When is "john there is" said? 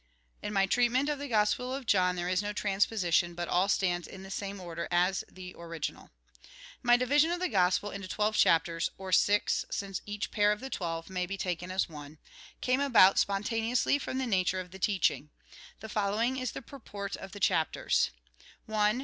1.85-2.41